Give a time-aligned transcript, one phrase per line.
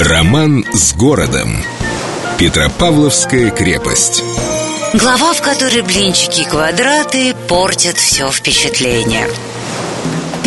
[0.00, 1.60] Роман с городом.
[2.38, 4.22] Петропавловская крепость.
[4.94, 9.26] Глава, в которой блинчики и квадраты портят все впечатление.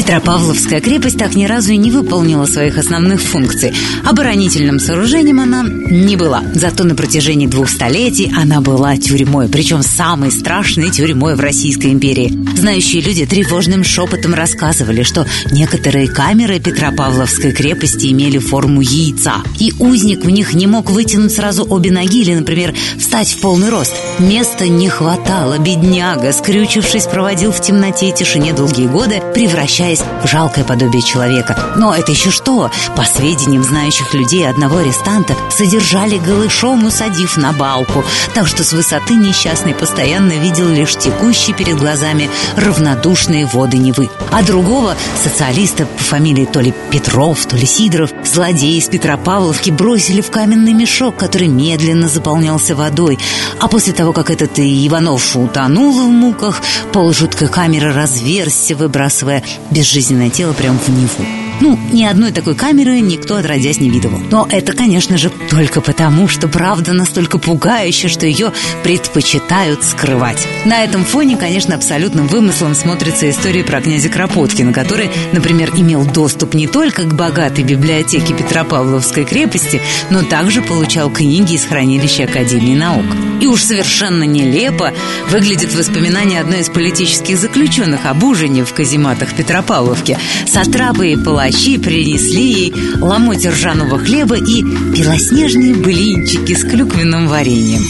[0.00, 3.74] Петропавловская крепость так ни разу и не выполнила своих основных функций.
[4.02, 6.42] Оборонительным сооружением она не была.
[6.54, 12.32] Зато на протяжении двух столетий она была тюрьмой, причем самой страшной тюрьмой в Российской империи.
[12.56, 20.24] Знающие люди тревожным шепотом рассказывали, что некоторые камеры Петропавловской крепости имели форму яйца, и узник
[20.24, 23.92] в них не мог вытянуть сразу обе ноги или, например, встать в полный рост.
[24.18, 30.26] Места не хватало, бедняга, скрючившись, проводил в темноте и тишине долгие годы, превращаясь превращаясь в
[30.26, 31.56] жалкое подобие человека.
[31.76, 32.70] Но это еще что?
[32.96, 38.04] По сведениям знающих людей, одного арестанта содержали голышом, усадив на балку,
[38.34, 44.10] так что с высоты несчастный постоянно видел лишь текущие перед глазами равнодушные воды Невы.
[44.30, 50.20] А другого, социалиста по фамилии то ли Петров, то ли Сидоров, злодеи из Петропавловки бросили
[50.20, 53.18] в каменный мешок, который медленно заполнялся водой.
[53.58, 56.60] А после того, как этот Иванов утонул в муках,
[56.92, 59.42] пол жуткой камеры разверзся, выбрасывая
[59.80, 61.26] безжизненное тело прямо в Неву.
[61.62, 64.20] Ну, ни одной такой камеры никто отродясь не видывал.
[64.30, 70.46] Но это, конечно же, только потому, что правда настолько пугающая, что ее предпочитают скрывать.
[70.66, 76.52] На этом фоне, конечно, абсолютным вымыслом смотрится история про князя Кропоткина, который, например, имел доступ
[76.52, 83.06] не только к богатой библиотеке Петропавловской крепости, но также получал книги из хранилища Академии наук.
[83.40, 84.92] И уж совершенно нелепо
[85.30, 90.18] выглядит воспоминание одной из политических заключенных об ужине в казематах Петропавловки.
[90.46, 97.82] Сатрапы и палачи принесли ей ломоть ржаного хлеба и белоснежные блинчики с клюквенным вареньем.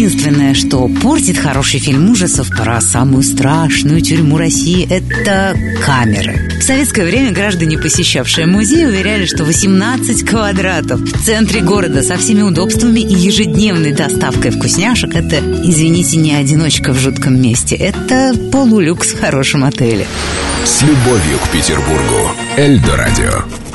[0.00, 6.48] Единственное, что портит хороший фильм ужасов про самую страшную тюрьму России, это камеры.
[6.58, 12.40] В советское время граждане, посещавшие музей, уверяли, что 18 квадратов в центре города со всеми
[12.40, 19.20] удобствами и ежедневной доставкой вкусняшек– это, извините, не одиночка в жутком месте, это полулюкс в
[19.20, 20.06] хорошем отеле.
[20.64, 22.32] С любовью к Петербургу.
[22.56, 23.69] Эльдо радио.